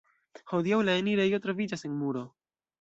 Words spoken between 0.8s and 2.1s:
la enirejo troviĝas en